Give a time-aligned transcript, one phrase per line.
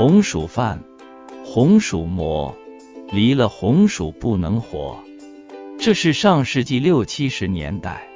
[0.00, 0.82] 红薯饭，
[1.44, 2.56] 红薯馍，
[3.12, 4.98] 离了红薯不能活。
[5.78, 8.08] 这是上世纪六七十年代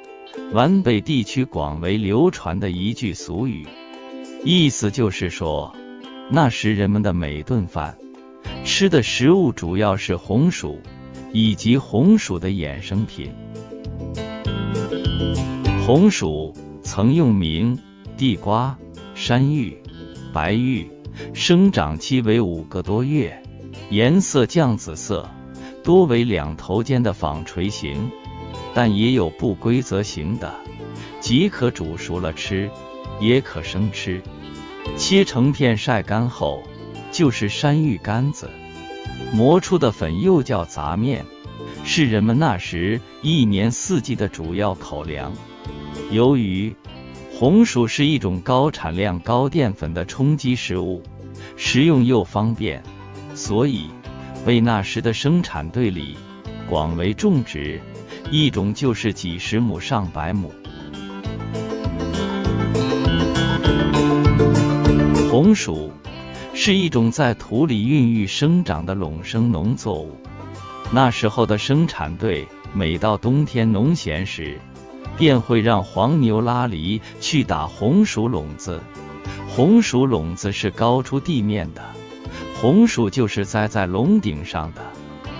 [0.51, 3.67] 皖北地区广为流传的一句俗语，
[4.43, 5.75] 意思就是说，
[6.31, 7.95] 那时人们的每顿饭
[8.63, 10.79] 吃的食物主要是红薯
[11.31, 13.31] 以及红薯的衍生品。
[15.85, 17.77] 红薯曾用名
[18.17, 18.75] 地瓜、
[19.13, 19.77] 山芋、
[20.33, 20.89] 白玉，
[21.33, 23.41] 生长期为五个多月，
[23.89, 25.29] 颜色酱紫色，
[25.83, 28.09] 多为两头尖的纺锤形，
[28.73, 30.53] 但也有不规则形的，
[31.19, 32.69] 即可煮熟了吃，
[33.19, 34.21] 也可生吃。
[34.97, 36.61] 切成片晒干后，
[37.11, 38.49] 就是山芋干子，
[39.33, 41.25] 磨出的粉又叫杂面，
[41.83, 45.33] 是人们那时一年四季的主要口粮。
[46.11, 46.75] 由于
[47.37, 51.03] 红薯是一种高产量、高淀粉的充饥食物，
[51.57, 52.81] 食用又方便，
[53.33, 53.89] 所以
[54.45, 56.15] 为那时的生产队里
[56.65, 57.81] 广为种植，
[58.31, 60.49] 一种就是几十亩、上百亩。
[65.29, 65.91] 红薯
[66.53, 70.15] 是一种在土里孕育生长的垄生农作物，
[70.89, 74.57] 那时候的生产队每到冬天农闲时。
[75.17, 78.81] 便会让黄牛拉犁去打红薯垄子。
[79.47, 81.81] 红薯垄子是高出地面的，
[82.61, 84.81] 红薯就是栽在垄顶上的，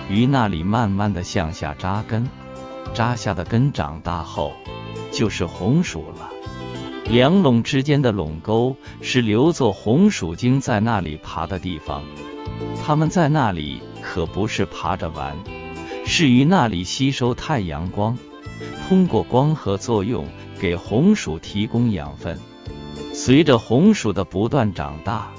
[0.08, 2.26] 于那里慢慢的向下扎根，
[2.94, 4.52] 扎下的根长大后
[5.12, 6.30] 就是红薯了。
[7.08, 12.02] 两垄之间的垄沟是留作红薯精在那里爬的地方，
[12.82, 15.36] 它们在那里可不是爬着玩，
[16.04, 18.16] 是于那里吸收太阳光。
[18.88, 20.26] 通过光合作用
[20.60, 22.38] 给红薯提供养分。
[23.12, 25.32] 随着红薯的不断长大，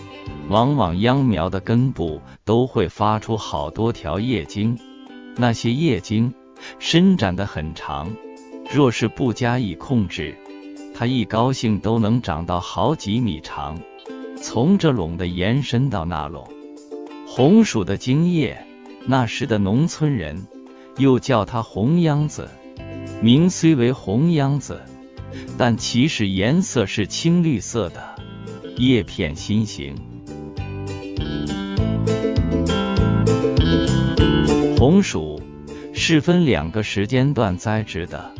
[0.49, 4.77] 往往秧苗的根部都会发出好多条叶茎，
[5.35, 6.33] 那些叶茎
[6.80, 8.09] 伸展的很长，
[8.71, 10.36] 若是不加以控制，
[10.93, 13.80] 它一高兴都能长到好几米长，
[14.42, 16.47] 从这垄的延伸到那垄。
[17.27, 18.65] 红薯的茎叶，
[19.05, 20.47] 那时的农村人
[20.97, 22.49] 又叫它红秧子。
[23.20, 24.80] 名虽为红秧子，
[25.58, 28.16] 但其实颜色是青绿色的，
[28.78, 29.95] 叶片心形。
[34.78, 35.42] 红薯
[35.94, 38.32] 是分两个时间段栽植的，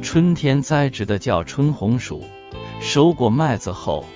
[0.00, 2.24] 春天栽植的叫春红薯，
[2.80, 4.06] 收过麦子后，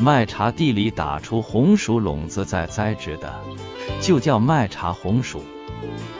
[0.00, 3.38] 麦茬地里打出红薯垄子再栽植的，
[4.00, 5.42] 就叫麦茬红薯。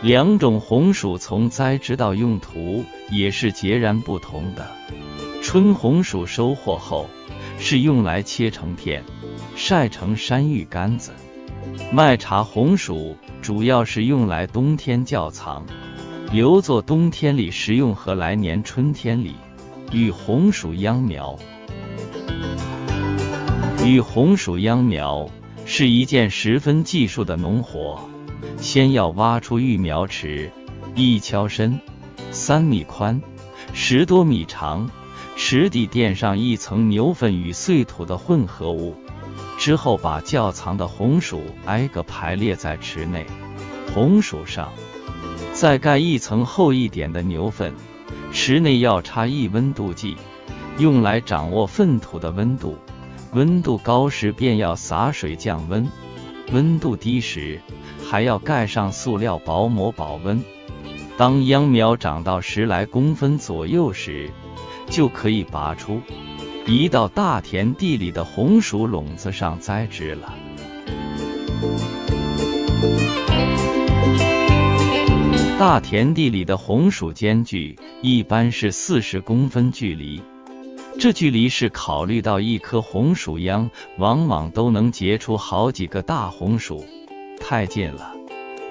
[0.03, 4.67] 两种红薯从栽植到用途也是截然不同的。
[5.43, 7.09] 春红薯收获后
[7.59, 9.03] 是用来切成片，
[9.57, 11.11] 晒成山芋干子；
[11.93, 15.65] 麦茬红薯主要是用来冬天窖藏，
[16.31, 19.35] 留作冬天里食用和来年春天里
[19.91, 21.37] 育红薯秧苗。
[23.85, 25.29] 育红薯秧苗
[25.65, 28.09] 是一件十分技术的农活。
[28.59, 30.51] 先要挖出育苗池，
[30.95, 31.81] 一锹深，
[32.31, 33.21] 三米宽，
[33.73, 34.91] 十多米长，
[35.37, 38.95] 池底垫上一层牛粪与碎土的混合物，
[39.59, 43.27] 之后把窖藏的红薯挨个排列在池内，
[43.95, 44.73] 红薯上
[45.53, 47.73] 再盖一层厚一点的牛粪。
[48.31, 50.17] 池内要插一温度计，
[50.77, 52.77] 用来掌握粪土的温度，
[53.33, 55.89] 温度高时便要洒水降温，
[56.53, 57.61] 温度低时。
[58.11, 60.43] 还要盖上塑料薄膜保温。
[61.19, 64.31] 当秧苗长到十来公分左右时，
[64.89, 66.01] 就可以拔出，
[66.67, 70.33] 移到大田地里的红薯垄子上栽植了。
[75.59, 80.23] 大田地里的红薯间距一般是四十公分距离，
[80.99, 83.69] 这距离是考虑到一棵红薯秧
[83.99, 86.87] 往往都能结出好几个大红薯。
[87.41, 88.13] 太近了，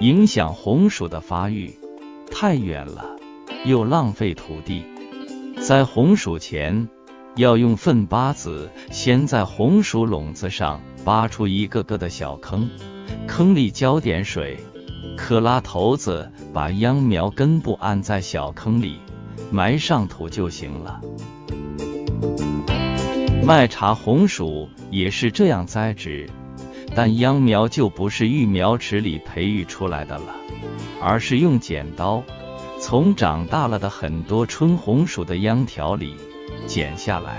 [0.00, 1.70] 影响红薯的发育；
[2.30, 3.16] 太远了，
[3.64, 4.84] 又浪费土地。
[5.60, 6.88] 栽红薯前，
[7.34, 12.70] 要用粪巴子先在红薯垄子上扒出一个个的小坑，
[13.26, 14.56] 坑里浇点水，
[15.16, 19.00] 可拉头子把秧苗根部按在小坑里，
[19.50, 21.00] 埋上土就行了。
[23.44, 26.28] 麦茬红薯也是这样栽植。
[26.98, 30.34] 但秧苗就不是育苗池里培育出来的了，
[31.00, 32.24] 而是用剪刀
[32.80, 36.16] 从长大了的很多春红薯的秧条里
[36.66, 37.38] 剪下来，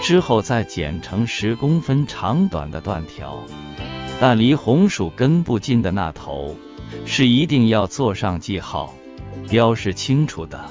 [0.00, 3.38] 之后再剪成十公分长短的段条，
[4.18, 6.56] 但离红薯根部近的那头，
[7.04, 8.94] 是一定要做上记号，
[9.50, 10.64] 标示清楚的。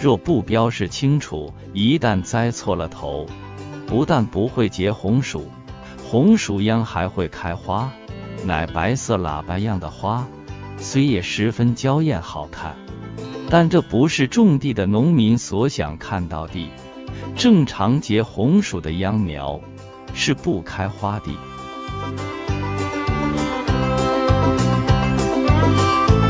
[0.00, 3.26] 若不标示清楚，一旦栽错了头，
[3.84, 5.50] 不但不会结红薯，
[6.10, 7.92] 红薯秧还会开花，
[8.42, 10.26] 乃白色喇叭样的花，
[10.78, 12.74] 虽也十分娇艳好看，
[13.50, 16.70] 但这不是种地的农民所想看到的。
[17.36, 19.60] 正常结红薯的秧苗
[20.14, 21.30] 是不开花的。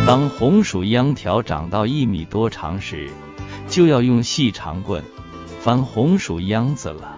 [0.04, 3.08] 当红薯秧条长到一米多长时，
[3.68, 5.04] 就要用细长棍
[5.60, 7.16] 翻红薯秧子了。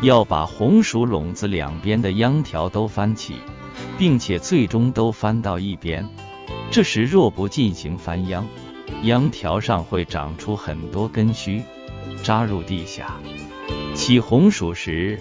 [0.00, 3.34] 要把红薯垄子两边的秧条都翻起，
[3.98, 6.08] 并且最终都翻到一边。
[6.70, 8.46] 这时若不进行翻秧，
[9.02, 11.62] 秧条上会长出很多根须，
[12.22, 13.16] 扎入地下。
[13.94, 15.18] 起红薯时，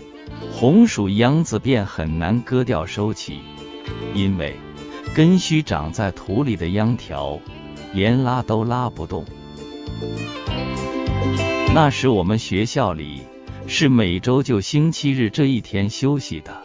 [0.51, 3.39] 红薯秧子便很难割掉收起，
[4.13, 4.55] 因为
[5.15, 7.39] 根须长在土里的秧条，
[7.93, 9.25] 连拉都拉不动。
[11.73, 13.21] 那时我们学校里
[13.69, 16.63] 是每周就星期日这一天休息的。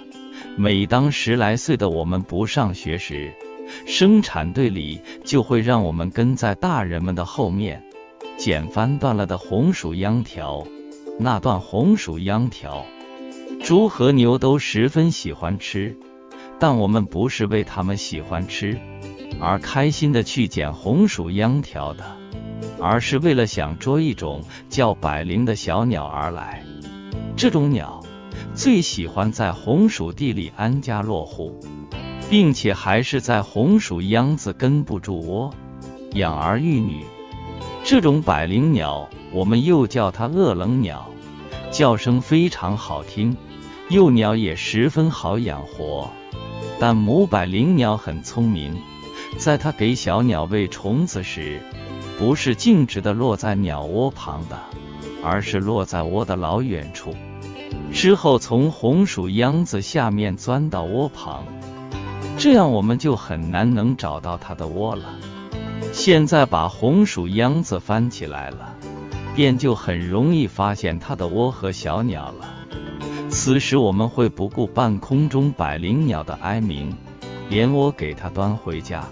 [0.57, 3.33] 每当十来岁的我们不上学时，
[3.87, 7.83] 生产队里就会让我们跟在大人们的后面，
[8.37, 10.65] 捡翻断了的红薯秧条。
[11.19, 12.87] 那段红薯秧条，
[13.65, 15.97] 猪和牛都十分喜欢吃，
[16.61, 18.79] 但我们不是为他们喜欢吃
[19.43, 22.05] 而开心的去捡红薯秧条的，
[22.81, 26.65] 而是为了想捉一种叫百灵的小鸟而来。
[27.37, 28.01] 这种鸟
[28.55, 31.59] 最喜欢在红薯地里安家落户，
[32.31, 35.53] 并且还是在红薯秧子根部筑窝，
[36.13, 37.05] 养儿育女。
[37.83, 39.09] 这种百灵鸟。
[39.35, 41.09] 我们又叫它恶冷鸟，
[41.71, 43.35] 叫声非常好听，
[43.89, 46.11] 幼鸟也十分好养活。
[46.79, 48.77] 但母百灵鸟很聪明，
[49.39, 51.61] 在它给小鸟喂虫子时，
[52.19, 54.59] 不是径直的落在鸟窝旁的，
[55.23, 57.15] 而是落在窝的老远处，
[57.93, 61.45] 之后从红薯秧子下面钻到窝旁，
[62.39, 65.15] 这样我们就很难能找到它的窝了。
[65.93, 68.75] 现在把红薯秧子翻起来了。
[69.35, 72.55] 便就很容易发现它的窝和小鸟了。
[73.31, 76.95] 此时我们会不顾半空中百灵鸟的哀鸣，
[77.49, 79.07] 连窝给它端回家。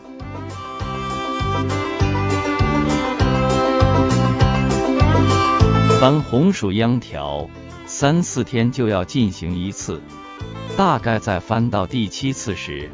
[6.00, 7.47] 翻红薯秧条，
[7.85, 10.00] 三四天就要进行一次。
[10.77, 12.91] 大概在翻到第七次时，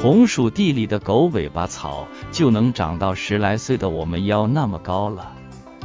[0.00, 5.32] 红薯地里的狗尾巴草就能长到十来岁的我们腰那么高了。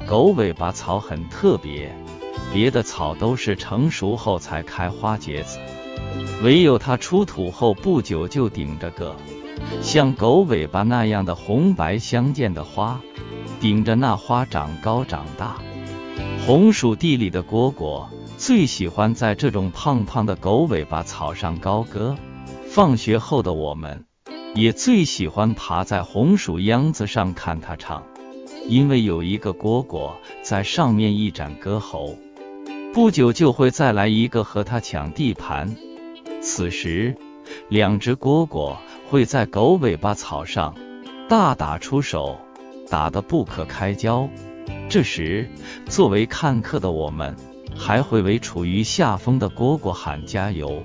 [0.07, 1.95] 狗尾巴草很特别，
[2.51, 5.59] 别的草都是成熟后才开花结子，
[6.41, 9.15] 唯有它出土后不久就顶着个
[9.81, 12.99] 像狗尾巴那样的红白相间的花，
[13.59, 15.57] 顶着那花长高长大。
[16.45, 18.07] 红薯地里的蝈蝈
[18.37, 22.15] 最喜欢在这种胖胖的狗尾巴草上高歌，
[22.67, 24.05] 放学后的我们
[24.55, 28.03] 也最喜欢爬在红薯秧子上看它唱。
[28.67, 30.11] 因为有一个蝈蝈
[30.41, 32.17] 在上面一展歌喉，
[32.93, 35.75] 不久就会再来一个和它抢地盘。
[36.41, 37.15] 此时，
[37.69, 38.75] 两只蝈蝈
[39.09, 40.75] 会在狗尾巴草上
[41.29, 42.37] 大打出手，
[42.89, 44.29] 打得不可开交。
[44.89, 45.49] 这时，
[45.85, 47.35] 作为看客的我们
[47.75, 50.83] 还会为处于下风的蝈蝈喊加油。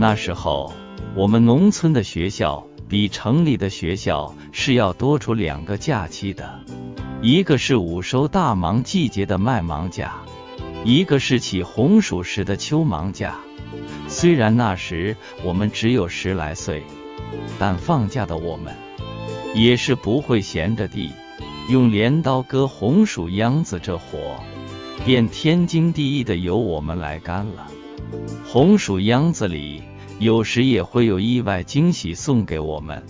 [0.00, 0.72] 那时候，
[1.14, 2.64] 我们农村的学校。
[2.88, 6.58] 比城里的学校是要多出两个假期的，
[7.20, 10.14] 一个是午收大忙季节的麦忙假，
[10.86, 13.40] 一个是起红薯时的秋忙假。
[14.20, 16.82] 虽然那时我们只有十来岁，
[17.56, 18.74] 但放假的我们
[19.54, 21.12] 也是不会闲着地
[21.70, 24.18] 用镰刀割红薯秧子，这活
[25.06, 27.68] 便天经地义的由我们来干了。
[28.44, 29.84] 红薯秧子里。
[30.18, 33.00] 有时也会有意外惊喜送给我们，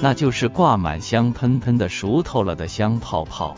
[0.00, 3.56] 那就是挂满香喷喷的熟透了的香泡泡。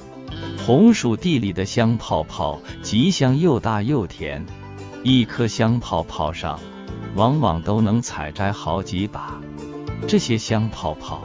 [0.65, 4.47] 红薯地里的香泡泡极香又大又甜，
[5.03, 6.59] 一颗香泡泡上
[7.15, 9.41] 往往都能采摘好几把。
[10.07, 11.23] 这些香泡泡，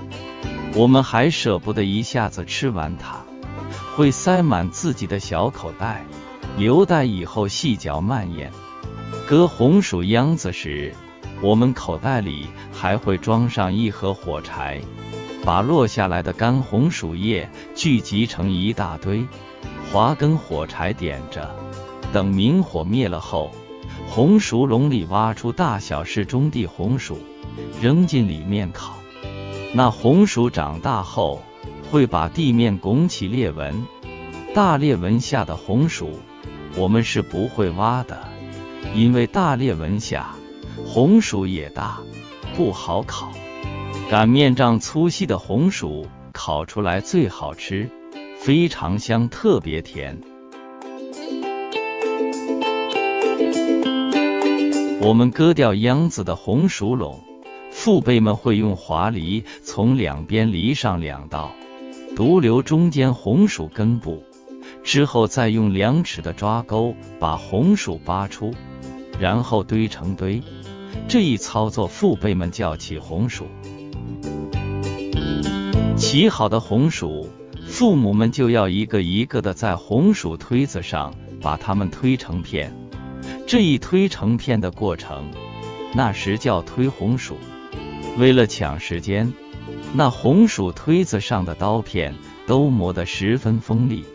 [0.76, 3.18] 我们还舍不得一下子吃完它，
[3.96, 6.06] 会塞满自己的小口袋，
[6.58, 8.52] 留待以后细嚼慢咽。
[9.28, 10.94] 割红薯秧子时。
[11.42, 14.80] 我们口袋里还会装上一盒火柴，
[15.44, 19.28] 把落下来的干红薯叶聚集成一大堆，
[19.92, 21.54] 划根火柴点着，
[22.14, 23.52] 等明火灭了后，
[24.08, 27.18] 红薯笼里挖出大小适中的红薯，
[27.82, 28.96] 扔进里面烤。
[29.74, 31.42] 那红薯长大后
[31.90, 33.86] 会把地面拱起裂纹，
[34.54, 36.20] 大裂纹下的红薯
[36.76, 38.28] 我们是不会挖的，
[38.94, 40.36] 因为大裂纹下
[40.86, 42.00] 红薯也大，
[42.56, 43.32] 不好烤。
[44.12, 47.90] 擀面杖粗细的红薯烤出来最好吃，
[48.38, 50.20] 非常香，特别甜。
[55.06, 57.20] 我们割掉秧子的红薯垄，
[57.72, 61.52] 父辈们会用华梨从两边犁上两道，
[62.16, 64.24] 独留中间红薯根部，
[64.82, 68.54] 之后再用两尺的抓钩把红薯扒出，
[69.20, 70.42] 然后堆成堆。
[71.10, 73.46] 这一操作，父辈们叫起红薯。
[75.98, 77.28] 起好的红薯，
[77.68, 82.74] 父母们就要一个一个的在红薯推子上把它们推成片。
[83.46, 85.30] 这一推成片的过程，
[85.94, 87.38] 那时叫推红薯。
[88.18, 89.32] 为了抢时间，
[89.94, 92.16] 那红薯推子上的刀片
[92.48, 94.06] 都磨得十分锋利，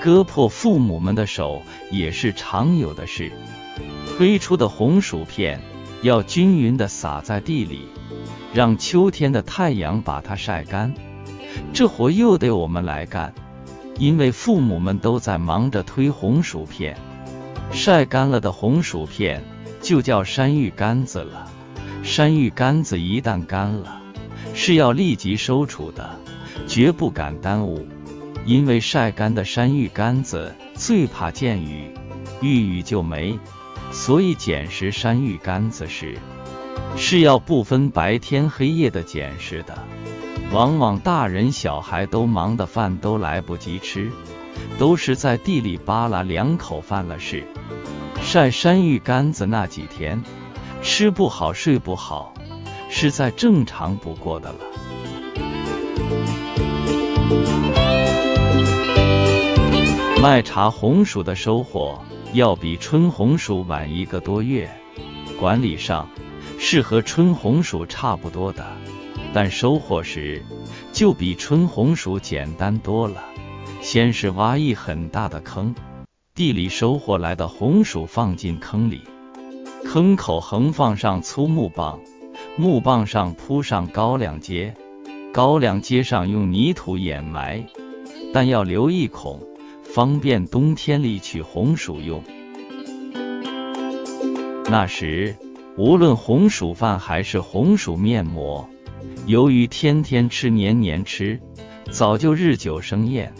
[0.00, 3.30] 割破父母们的手也是常有的事。
[4.16, 5.60] 推出的红薯片
[6.02, 7.88] 要均匀地撒在地里，
[8.52, 10.92] 让秋天的太阳把它晒干。
[11.72, 13.32] 这活又得我们来干，
[13.98, 16.96] 因为父母们都在忙着推红薯片。
[17.72, 19.44] 晒干了的红薯片
[19.80, 21.50] 就叫山芋干子了。
[22.02, 24.00] 山芋干子一旦干了，
[24.54, 26.18] 是要立即收储的，
[26.66, 27.86] 绝不敢耽误。
[28.44, 31.90] 因为晒干的山芋干子最怕见雨，
[32.40, 33.38] 遇雨就没。
[33.90, 36.16] 所以捡拾山芋干子时，
[36.96, 39.76] 是要不分白天黑夜的捡拾的。
[40.52, 44.10] 往往大人小孩都忙得饭都来不及吃。
[44.78, 47.44] 都是在地里扒拉两口饭了事。
[48.20, 50.22] 晒山芋干子那几天，
[50.82, 52.34] 吃不好睡不好，
[52.88, 54.58] 是再正常不过的了。
[60.20, 64.68] 卖茶红薯的收获要比春红薯晚一个多月，
[65.38, 66.08] 管理上
[66.58, 68.66] 是和春红薯差不多的，
[69.32, 70.42] 但收获时
[70.92, 73.22] 就比春红薯简单多了。
[73.86, 75.72] 先是挖一很大的坑，
[76.34, 79.02] 地里收获来的红薯放进坑里，
[79.84, 82.00] 坑口横放上粗木棒，
[82.56, 84.74] 木棒上铺上高粱秸，
[85.32, 87.64] 高粱秸上用泥土掩埋，
[88.34, 89.40] 但要留一孔，
[89.84, 92.24] 方便冬天里取红薯用。
[94.68, 95.36] 那时
[95.78, 98.68] 无论红薯饭还是红薯面馍，
[99.26, 101.40] 由于天天吃年年吃，
[101.92, 103.32] 早就日久生厌。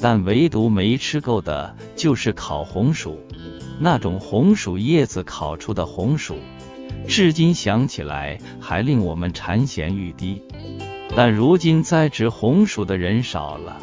[0.00, 3.20] 但唯独没吃够的就是烤红薯，
[3.78, 6.36] 那种红薯叶子烤出的红薯，
[7.06, 10.42] 至今想起来还令我们馋涎欲滴。
[11.14, 13.76] 但如今栽植红薯的人少了，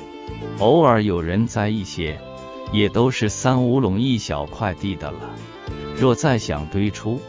[0.59, 2.19] 偶尔有人栽一些，
[2.71, 5.19] 也都是三五垄一小块地的了。
[5.95, 7.19] 若再想堆出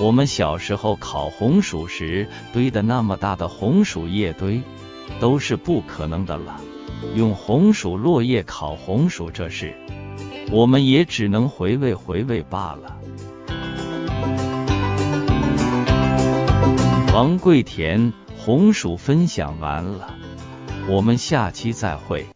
[0.00, 4.60] 我们小时候烤红薯时堆的那么大的红薯叶堆，
[5.18, 6.60] 都是不可能的了。
[7.14, 9.74] 用红薯落叶烤红薯这事，
[10.50, 12.96] 我们也只能回味回味罢了。
[17.14, 20.14] 王贵田红薯分享完了，
[20.88, 22.26] 我们下期再会。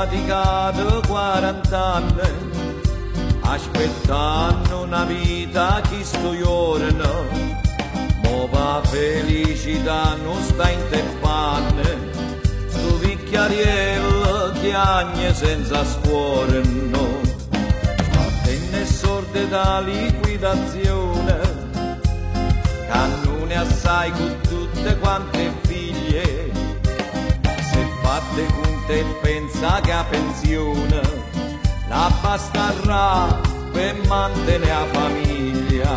[0.00, 2.80] Faticato 40 anni
[3.42, 7.26] aspettando una vita chi sto giorno
[8.22, 11.98] mo va felicità non sta in te panne.
[12.68, 17.20] Sto vicchiariello che agne senza scuore no
[18.42, 21.40] tenne sorte da liquidazione
[22.88, 26.50] cannone assai con tutte quante figlie.
[27.42, 31.00] Se fatte con te pensa che a pensione
[31.88, 35.94] la basterà per mantenere la famiglia.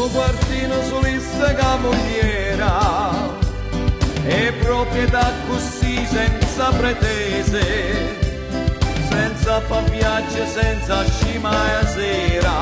[0.00, 2.76] Un quartino solista che mogliera
[4.24, 7.64] e proprietà così senza pretese,
[9.08, 12.58] senza fa viaggio, senza scima e sera,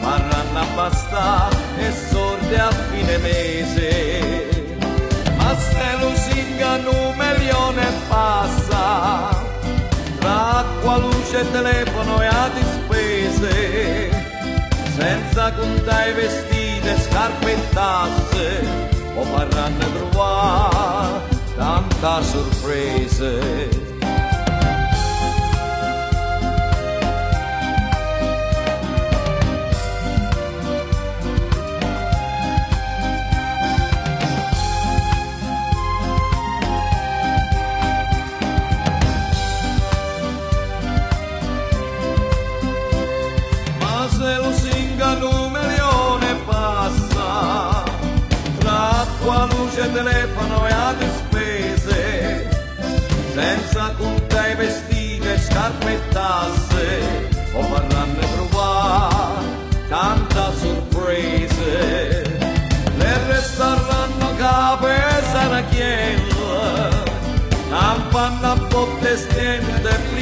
[0.00, 4.47] varranno a bastare e sorte a fine mese
[5.58, 9.28] se lusingano un milione passa.
[10.18, 14.10] Tra acqua, luce e telefono e a dispese,
[14.96, 18.86] senza contare i vestiti, scarpe e tasse.
[19.14, 23.87] O parranno trovare tanta sorpresa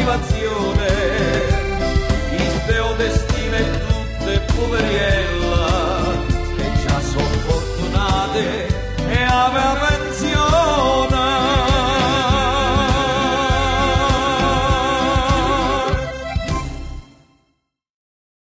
[0.06, 0.36] motivação.